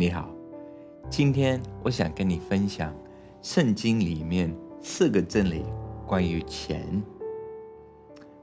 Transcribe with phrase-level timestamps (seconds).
[0.00, 0.30] 你好，
[1.10, 2.94] 今天我想跟你分享
[3.42, 5.64] 圣经里面四个真理
[6.06, 7.02] 关于钱。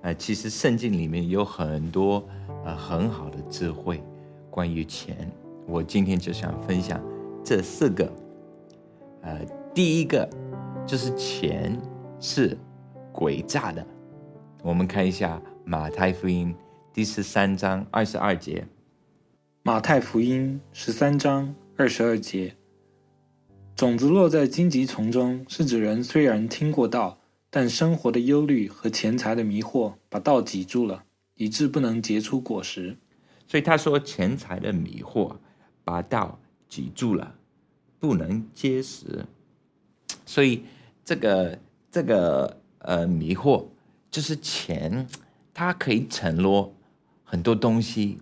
[0.01, 2.21] 呃，其实圣经里面有很多
[2.65, 4.03] 呃很好的智慧
[4.51, 5.31] 关于钱，
[5.65, 7.01] 我今天就想分享
[7.41, 8.11] 这四个。
[9.21, 9.39] 呃，
[9.73, 10.29] 第一个
[10.85, 11.81] 就是钱
[12.19, 12.57] 是
[13.13, 13.87] 诡诈的。
[14.61, 16.53] 我们看一下马太福音
[16.91, 18.67] 第十三章二十二节。
[19.67, 22.55] 马太福音十三章二十二节：
[23.75, 27.17] 种子落在荆棘丛中，是指人虽然听过道。
[27.49, 32.95] 但生活的忧虑和钱财的迷惑把道挤住了，以致不能结出果实。
[33.47, 35.35] 所以他说，钱财的迷惑
[35.83, 37.33] 把道挤住了，
[37.97, 39.25] 不能结实。
[40.27, 40.63] 所以
[41.03, 41.57] 这个
[41.89, 43.65] 这个呃迷惑
[44.11, 45.07] 就是钱，
[45.55, 46.75] 它可以承诺
[47.23, 48.19] 很多东西，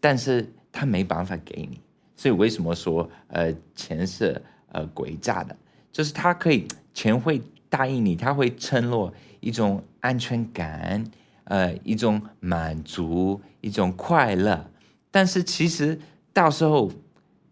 [0.00, 1.80] 但是他没办法给你。
[2.16, 5.56] 所以为什么说呃钱是呃诡诈的？
[5.92, 7.40] 就是他可以钱会。
[7.72, 11.04] 答应你，他会承诺一种安全感，
[11.44, 14.68] 呃，一种满足，一种快乐。
[15.12, 15.96] 但是其实
[16.32, 16.90] 到时候，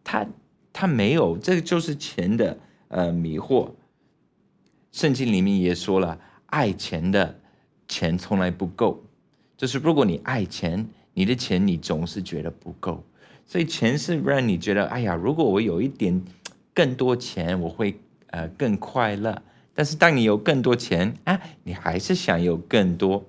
[0.02, 0.26] 他
[0.72, 3.70] 他没有，这个就是钱的呃迷惑。
[4.91, 7.38] 圣经里面也说了，爱钱的
[7.86, 9.04] 钱从来不够。
[9.56, 10.84] 就是如果你爱钱，
[11.19, 13.02] 你的钱你总是觉得不够。
[13.44, 16.22] 所以钱是让你觉得，哎呀，如果我有一点
[16.72, 19.42] 更多钱，我会呃更快乐。
[19.75, 23.27] 但是当你有更多钱啊，你还是想有更多。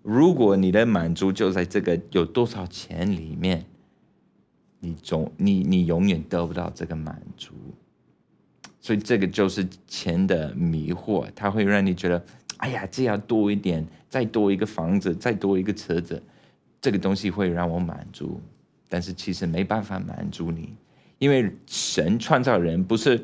[0.00, 3.66] 如果你的满足就在这个有多少钱里面，
[4.78, 7.52] 你总你你永远得不到这个满足。
[8.80, 12.24] 所以这个就是钱的迷惑，它会让你觉得，
[12.56, 16.22] 哎呀，这要多一点，再多一个房子，再多一个车子，
[16.80, 18.40] 这个东西会让我满足。
[18.88, 20.74] 但是其实没办法满足你，
[21.18, 23.22] 因为神创造人不是。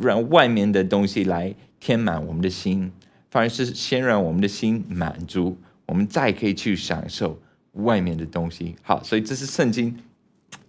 [0.00, 2.90] 让外面的东西来填满我们的心，
[3.28, 5.54] 反而是先让我们的心满足，
[5.84, 7.38] 我们再可以去享受
[7.72, 8.74] 外面的东西。
[8.82, 9.94] 好，所以这是圣经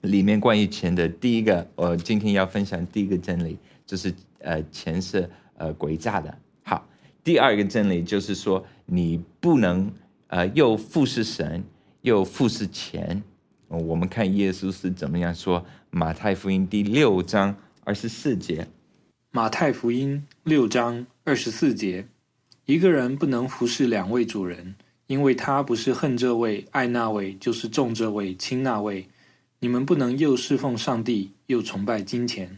[0.01, 6.37] 里面关于钱的第一个，我今天要分享第一个真理，就是呃，钱是呃诡诈的。
[6.63, 6.85] 好，
[7.23, 9.89] 第二个真理就是说，你不能
[10.27, 11.63] 呃又富视神，
[12.07, 13.21] 又富视钱。
[13.67, 17.53] 我们看耶稣是怎么样说，马太福音第六章
[17.83, 18.65] 二十四节。
[19.31, 22.07] 马太福音六章二十四节：
[22.65, 24.75] 一个人不能服侍两位主人，
[25.07, 29.09] 因为他不是恨这位爱那位，就是重这位轻那位。
[29.59, 32.57] 你们不能又侍奉上帝，又崇拜金钱。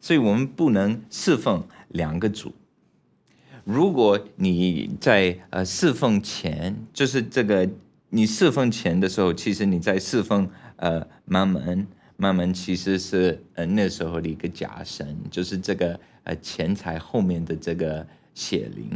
[0.00, 2.52] 所以，我们不能侍奉两个主。
[3.64, 7.68] 如果你在呃侍奉钱，就是这个
[8.14, 11.86] 你侍奉钱的时候，其实你在侍奉呃妈门。
[12.16, 18.88] 慢慢其实是呃那时候的一个假神，就是这个呃钱财后面的这个血灵。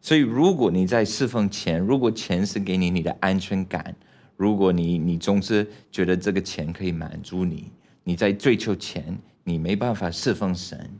[0.00, 3.94] 所以如果你在侍奉钱，如果钱是给你你的安全感，
[4.36, 7.70] 如果你你总是觉得这个钱可以满足你，
[8.02, 10.90] 你在追求钱，你没办法侍奉神。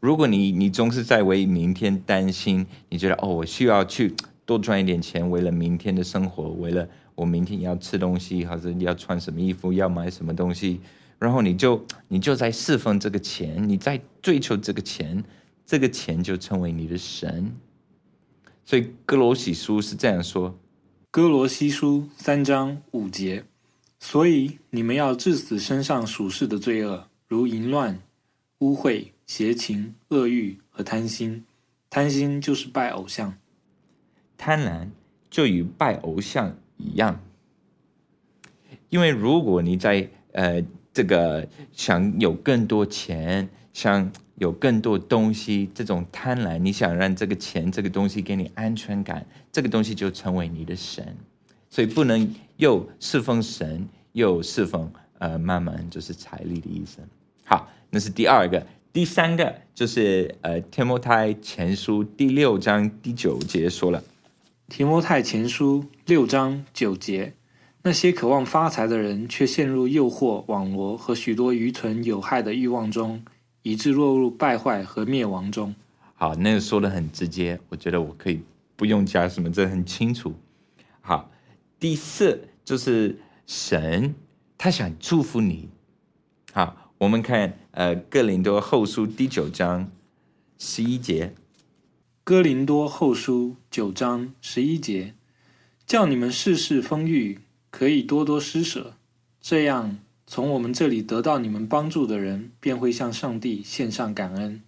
[0.00, 4.14] 如果你你总是在为明天担心，你觉得哦我需要去
[4.48, 6.88] 多赚一点钱，为了明天的生活，为了。
[7.18, 10.80] 我明天要吃东西，或者要穿什么衣服，要买什么东西，
[11.18, 15.24] 然后你就你就在侍奉这个钱，你在追求这个钱，
[15.66, 17.52] 这个钱就成为你的神。
[18.64, 20.56] 所以哥罗西书是这样说：
[21.10, 23.42] 哥罗西书三章五节，
[23.98, 28.00] 所以你们要致死身上属世的罪恶，如淫乱、
[28.60, 31.44] 污秽、邪情、恶欲和贪心。
[31.90, 33.34] 贪心就是拜偶像，
[34.38, 34.88] 贪婪
[35.28, 36.56] 就与拜偶像。
[36.80, 37.20] 一样，
[38.88, 40.62] 因为如果你在呃
[40.92, 51.16] 这个想有更多钱，想有更多东西，这种贪婪，你想让这个钱这个东西给你安全感，这个东西就成为你的神，
[51.68, 54.88] 所以不能又侍奉神又侍奉
[55.18, 57.00] 呃慢慢就是财力的意思。
[57.42, 64.00] 好，那是第二个，第三个就是呃天摩太前书第六章第九节说了。
[64.68, 67.34] 提摩太前书六章九节，
[67.82, 73.24] 那些渴望发财的人，却陷入诱惑、网罗和许多愚蠢有害的欲望中，
[73.62, 75.74] 以致落入败坏和灭亡中。
[76.14, 78.42] 好，那个说的很直接，我觉得我可以
[78.76, 80.34] 不用加什么，这很清楚。
[81.00, 81.30] 好，
[81.80, 84.14] 第四就是神
[84.58, 85.70] 他想祝福你。
[86.52, 89.90] 好，我们看呃哥林多后书第九章
[90.58, 91.32] 十一节。
[92.28, 95.14] 哥林多后书九章十一节，
[95.86, 97.38] 叫你们事事丰裕，
[97.70, 98.96] 可以多多施舍，
[99.40, 99.96] 这样
[100.26, 104.60] 从我们这里得到你们帮助的人，便会向上帝献上感恩。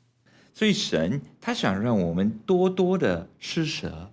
[0.55, 4.11] 所以神他想让我们多多的施舍。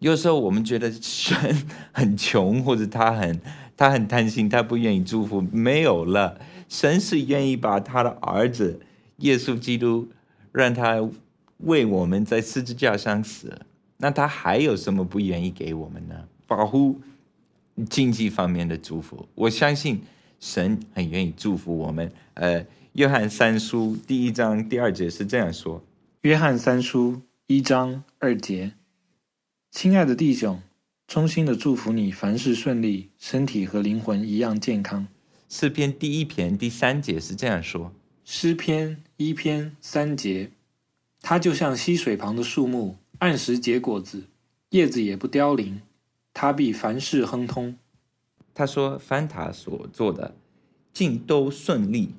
[0.00, 3.40] 有时候我们觉得神很穷，或者他很
[3.78, 5.40] 他很贪心，他不愿意祝福。
[5.40, 6.38] 没有了，
[6.68, 8.82] 神是愿意把他的儿子
[9.20, 10.10] 耶稣基督，
[10.52, 11.08] 让他
[11.62, 13.60] 为我们在十字架上死。
[13.96, 16.28] 那他还有什么不愿意给我们呢？
[16.46, 17.00] 保护。
[17.88, 20.02] 经济方面的祝福，我相信
[20.38, 22.12] 神很愿意祝福我们。
[22.34, 25.82] 呃，约翰三书第一章第二节是这样说：
[26.22, 28.72] 约翰三书一章二节，
[29.70, 30.60] 亲爱的弟兄，
[31.06, 35.06] 衷心的祝福你，凡事顺利，身体和灵魂一样健康。
[35.48, 37.94] 诗篇第一篇第三节是这样说：
[38.26, 40.50] 诗篇一篇三节，
[41.22, 44.24] 它就像溪水旁的树木，按时结果子，
[44.70, 45.80] 叶子也不凋零。
[46.32, 47.76] 它必凡事亨通。
[48.54, 50.34] 他说：“凡他所做的，
[50.92, 52.14] 尽都顺利。”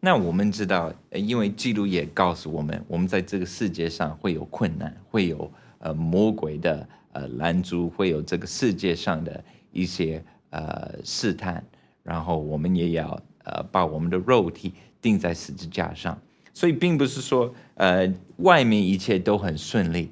[0.00, 11.62] 那我们知道，因为记录也告诉我们，我们在这个世界上会有困难，会有呃魔鬼的呃拦阻，会有这个世界上的一些呃试探，
[12.02, 16.18] 然后我们也要呃把我们的肉体钉在十字架上。
[16.52, 20.10] 所以，并不是说呃外面一切都很顺利。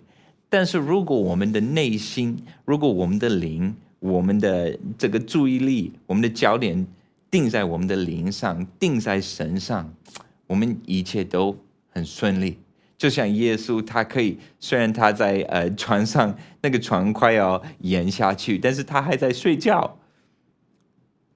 [0.48, 6.86] 但是，如果我们的内心，如果我们的灵，我们的这个注意力，我们的焦点
[7.30, 9.92] 定在我们的灵上，定在神上，
[10.46, 11.56] 我们一切都
[11.90, 12.58] 很顺利。
[12.96, 19.98] 就像耶稣，他可以虽然他在呃船上，那个船快要淹下去，但是他还在睡觉。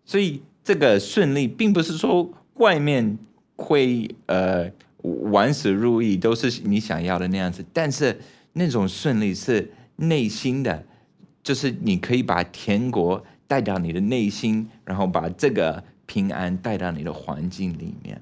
[0.05, 3.19] 所以，这个顺利，并不是说外面
[3.57, 4.71] 会呃
[5.03, 8.21] 万事如意，都是你想要的那样子，但是。
[8.55, 10.85] 那种顺利是内心的，
[11.43, 18.21] 就是你可以把天国带到你的内心，然后把这个平安带到你的环境里面。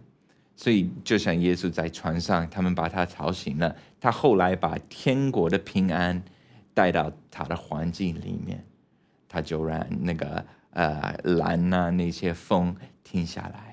[0.55, 6.23] 所以，就像耶稣在船上，他们把他吵醒了，他后来把天国的平安
[6.73, 8.65] 带到他的环境里面，
[9.29, 13.69] 他就让那个呃蓝呐那些风停下来。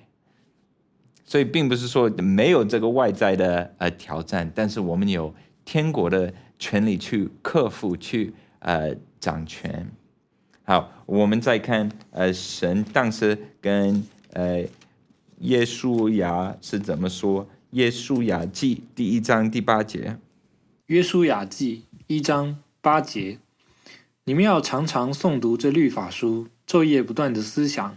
[1.28, 6.34] 所以，并不是说没有这个外在的呃挑战，但是我们有天国的。
[6.60, 9.88] 权力去克服，去呃掌权。
[10.64, 14.04] 好，我们再看呃神当时跟
[14.34, 14.66] 呃
[15.42, 17.48] 耶稣亚是怎么说？
[17.74, 20.18] 耶稣亚记第一章第八节。
[20.88, 23.38] 约书亚记一章八节，
[24.24, 27.96] 你们要常常诵读这律法书，昼夜不断的思想，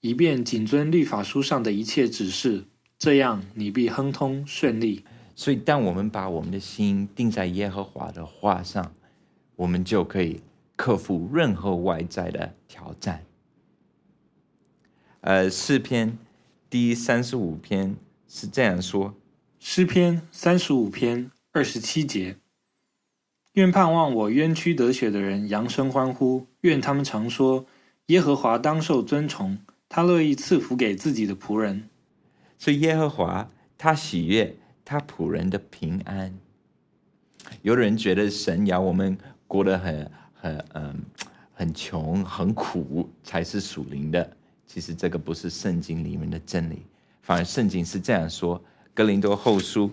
[0.00, 2.64] 以便谨遵律法书上的一切指示，
[2.98, 5.04] 这样你必亨通顺利。
[5.34, 8.94] 所以，当我们把我们的心定在耶和华的话上，
[9.56, 10.40] 我们就可以
[10.76, 13.24] 克服任何外在的挑战。
[15.22, 16.18] 呃，诗篇
[16.68, 17.96] 第三十五篇
[18.28, 19.14] 是这样说：
[19.58, 22.36] 诗篇三十五篇二十七节，
[23.52, 27.66] 愿盼望我冤屈得雪的人扬声欢呼，愿他们常说
[28.06, 29.58] 耶和华当受尊崇，
[29.90, 31.90] 他乐意赐福给自己的仆人。
[32.56, 34.56] 所以，耶和华他喜悦。
[34.82, 36.36] 他仆人的平安，
[37.62, 39.16] 有的人觉得神要我们
[39.46, 41.02] 过得很很嗯
[41.52, 46.82] 很穷很苦才是属灵的，其实这个不是圣经里面的真理，
[47.22, 48.58] 反而圣经是这样说，
[48.92, 49.88] 《哥林多后书》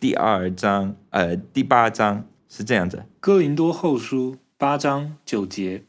[0.00, 5.84] 第二章呃第八章是这样子，《哥林多后书》八章九节，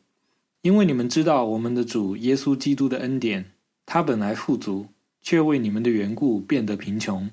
[0.61, 3.53] 因为你们知道我们的主耶稣基督的恩典，
[3.85, 4.87] 他本来富足，
[5.21, 7.29] 却为你们的缘故变得贫穷。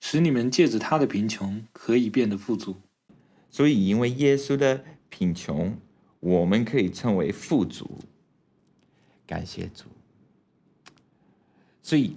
[0.00, 2.76] 使你们借着他的贫穷可以变得富足，
[3.50, 5.78] 所以因为耶稣的贫穷，
[6.20, 8.00] 我们可以称为富足。
[9.26, 9.84] 感谢主。
[11.82, 12.16] 所以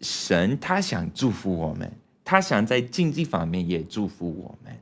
[0.00, 1.92] 神他想祝福我们，
[2.24, 4.78] 他想在经济方面也祝福我们，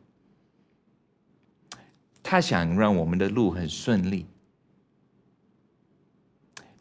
[2.23, 4.27] 他想让我们的路很顺利，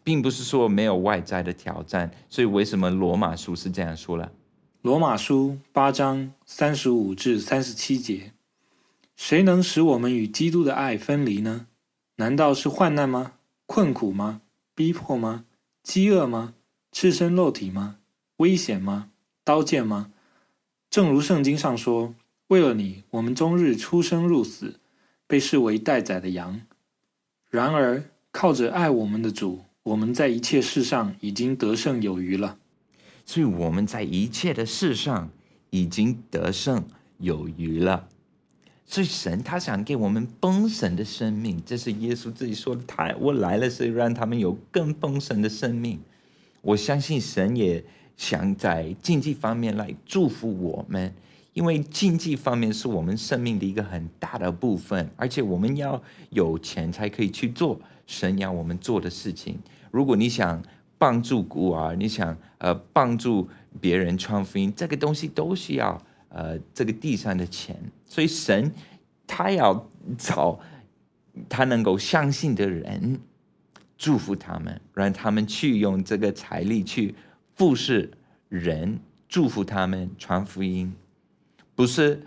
[0.04, 2.12] 并不是说没有外在的挑战。
[2.30, 4.32] 所以为什么罗马书是这样说了？
[4.82, 8.34] 罗马书八章三十五至三十七节：
[9.16, 11.68] 谁能使我们与基督的爱分离呢？
[12.18, 13.34] 难道是患难吗？
[13.66, 14.42] 困苦吗？
[14.76, 15.46] 逼迫吗？
[15.82, 16.54] 饥饿吗？
[16.92, 17.98] 赤身肉体吗？
[18.38, 19.10] 危险吗？
[19.44, 20.12] 刀剑吗？
[20.90, 22.14] 正如圣经上说
[22.50, 24.80] ：“为了你，我们终日出生入死，
[25.26, 26.62] 被视为待宰的羊。”
[27.50, 32.58] 然而，靠着爱我们的主，我们在一切事上已经得胜有余了。
[33.26, 35.30] 所以我们在一切的事上
[35.70, 36.86] 已经得胜
[37.20, 38.08] 有余了。
[38.86, 42.82] 所以神他想给我们丰盛的生命，这是耶稣自己说的。
[42.86, 46.00] 他我来了是让他们有更丰盛的生命。
[46.62, 47.84] 我相信神也
[48.16, 51.14] 想在经济方面来祝福我们，
[51.54, 59.60] 因为经济方面是我们生命的一个很大的部分，而且我们要有钱才可以去做神要我们做的事情。
[59.92, 60.62] 如果你想
[60.98, 68.72] 帮助孤儿，你想呃帮助别人传福音，这个东西都需要呃这个地上的钱，所以神
[69.28, 70.60] 他要找
[71.48, 73.20] 他能够相信的人。
[73.96, 77.16] 祝福他们，让他们去用这个财力去
[77.56, 78.12] 服侍
[78.50, 80.94] 人，祝福他们传福音，
[81.74, 82.22] 不是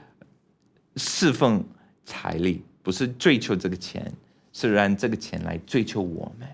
[0.95, 1.63] 侍奉
[2.05, 4.11] 财力，不是追求这个钱，
[4.59, 6.49] 是让这个钱来追求我们，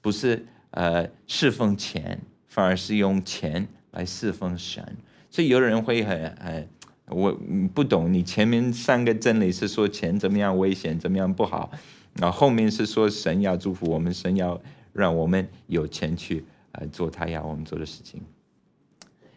[0.00, 4.84] 不是呃侍奉钱，反而是用钱来侍奉神。
[5.30, 6.68] 所以有人会很很，
[7.06, 7.32] 我
[7.72, 11.70] 不懂你前面三个真理是说钱怎么样危险，怎么样不好。
[12.14, 14.60] 然后后面是说神要祝福我们，神要
[14.92, 18.20] 让我们有钱去呃做他要我们做的事情。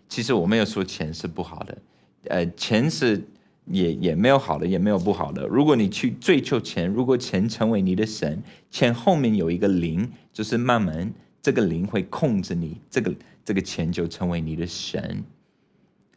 [0.09, 1.77] 其实我没有说钱是不好的，
[2.23, 3.23] 呃，钱是
[3.65, 5.47] 也也没有好的，也没有不好的。
[5.47, 13.15] 如果你去追求钱，如果钱成为你的神，钱后面有一个零，就是慢慢这个零会控制你，这个
[13.45, 15.23] 这个钱就成为你的神，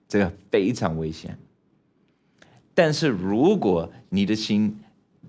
[0.08, 1.38] 这个非常危险。
[2.74, 4.78] 但是如果你的心，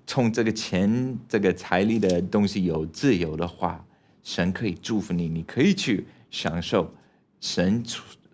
[0.05, 3.85] 从这个钱、这个财力的东西有自由的话，
[4.23, 6.93] 神可以祝福你，你可以去享受
[7.39, 7.83] 神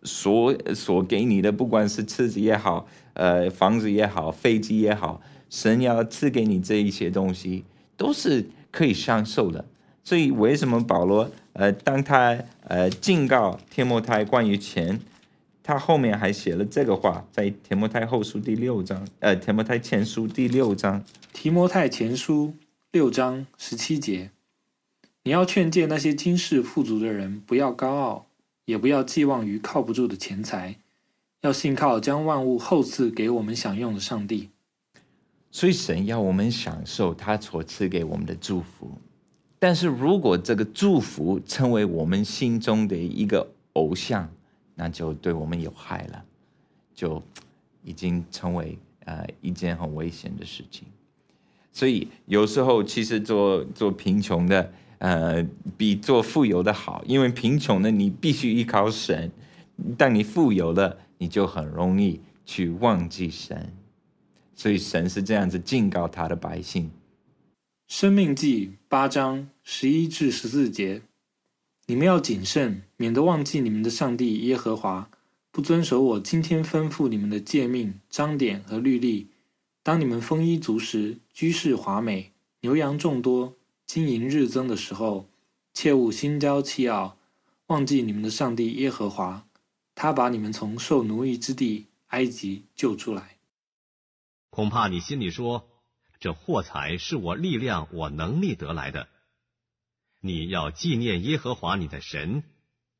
[0.03, 7.63] 所所给你的，不管是车子也好，呃，房子也好，飞机也好，神要赐给你这一些东西，
[7.97, 9.65] 都是可以享受的。
[10.03, 14.99] 所以，为什么保罗呃，当他呃警告天摩太关于钱？
[15.65, 20.99] 他后面还写了这个话，在《提摩太后书》第六章，呃，《提摩太前书》第六章，
[21.31, 22.47] 《提摩太前书》
[22.91, 24.31] 六章十七节，
[25.23, 28.25] 你要劝诫那些今世富足的人，不要高傲，
[28.65, 30.75] 也不要寄望于靠不住的钱财，
[31.43, 34.49] 要信靠将万物厚赐给我们享用的上帝。
[35.51, 38.97] 所以神要我们享受他所赐给我们的祝福，
[39.59, 44.27] 但是如果这个祝福成为我们心中的一个偶像，
[44.73, 46.23] 那就对我们有害了，
[46.95, 47.21] 就
[47.83, 50.87] 已经成为呃一件很危险的事情。
[51.73, 55.45] 所以有时候其实做做贫穷的，呃，
[55.75, 59.29] 比做富有的好，因为贫穷的，你必须依靠神；
[59.97, 63.73] 当你富有了，你就很容易去忘记神。
[64.53, 66.91] 所以神是这样子警告他的百姓。
[67.87, 71.01] 生命记八章十一至十四节。
[71.85, 75.09] 你们要谨慎，免得忘记你们的上帝耶和华，
[75.49, 79.29] 不遵守我今天吩咐你们的诫命、章典和律例。
[79.81, 85.29] 当你们丰衣足食、居室华美、牛羊众多、金银日增的时候，
[85.73, 87.17] 切勿心焦气傲，
[87.67, 89.45] 忘记你们的上帝耶和华，
[89.95, 93.37] 他把你们从受奴役之地埃及救出来。
[94.49, 95.67] 恐怕你心里说
[96.19, 99.07] ：“这货财是我力量、我能力得来的。”
[100.21, 102.43] 你要纪念耶和华你的神，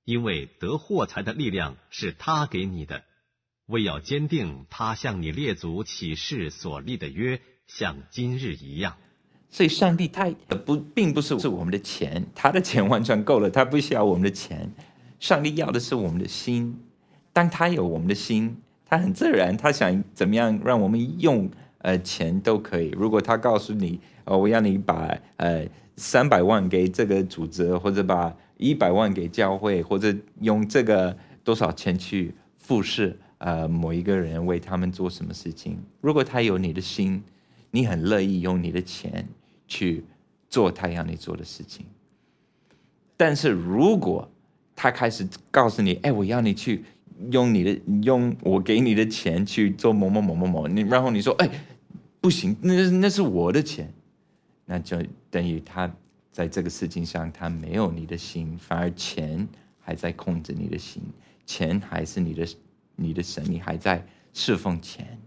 [0.03, 3.03] 因为得货财的力量是他给你的，
[3.67, 8.97] 为要坚定他向你列祖起誓所立的约，像今日一样。
[9.49, 10.29] 所以，上帝他
[10.65, 14.73] 不并不是是我们的钱，他的钱 完全够了，他不需要我们的钱。
[15.23, 16.77] 上帝要的是我们的心，
[17.31, 22.89] 当他有我们的心，他很自然，他想怎么样让我们用呃钱都可以。
[22.89, 25.65] 如果他告诉你，哦，我要你把呃。
[25.95, 30.11] 三百万给这个组织，或者把一百万给教会，或者
[30.41, 35.77] 用这个多少钱去复试呃某一个人，为他们做什么事情？
[36.01, 37.23] 如果他有你的心，
[37.69, 39.29] 你很乐意用你的钱
[39.67, 40.03] 去
[40.49, 41.85] 做他要你做的事情。
[43.15, 44.27] 但是如果
[44.75, 46.83] 他开始告诉你，哎，我要你去
[47.31, 51.49] 用你的用我给你的钱去做某某某某某，你然后你说，哎，
[52.19, 53.93] 不行，那那是我的钱。
[54.65, 54.97] 那就
[55.29, 55.93] 等于他
[56.31, 59.47] 在这个事情上，他没有你的心，反而钱
[59.79, 61.03] 还在控制你的心，
[61.45, 62.47] 钱还是你的
[62.95, 65.19] 你的神，你还在侍奉钱。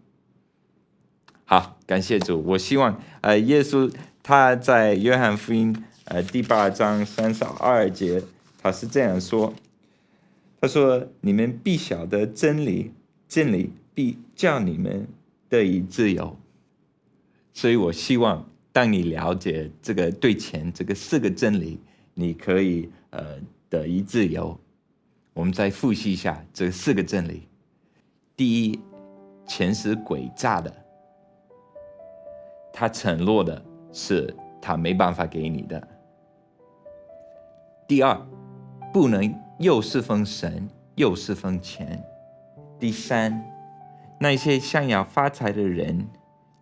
[1.45, 2.43] 好，感谢主。
[2.43, 8.23] 我希望呃，耶稣他在约翰福音呃第八章三十二节，
[8.66, 9.54] 他是这样说：
[10.61, 12.90] 他说，你们必晓得真理，
[13.28, 15.06] 真理必叫你们
[15.49, 16.37] 得以自由。
[17.52, 18.44] 所以我希望。
[18.73, 21.80] 当你了解这个对钱这个四个真理，
[22.12, 24.54] 你可以呃得以自由。
[25.32, 27.49] 我们再复习一下这四个真理：
[28.37, 28.78] 第一，
[29.46, 30.70] 钱是诡诈的，
[32.70, 35.80] 他承诺的是他没办法给你的；
[37.88, 38.26] 第二，
[38.93, 42.02] 不能又侍奉神，又侍奉钱。
[42.78, 43.45] 第三，
[44.19, 46.07] 那些想要发财的人，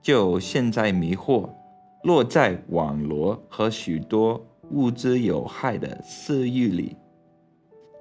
[0.03, 1.49] 就陷在迷惑，
[2.03, 6.97] 落在网罗和许多物质有害的私欲里。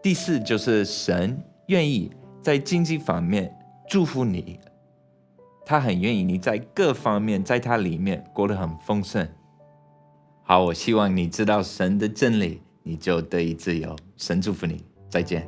[0.02, 2.12] 第四，就是神愿意
[2.42, 3.56] 在经济方面
[3.88, 4.60] 祝福你，
[5.66, 9.28] 他很愿意你在各方面在他里面过得很丰盛。
[10.44, 13.96] 好，我希望你知道神的真理，你就得以自由。
[14.18, 15.48] 神祝福你，再见。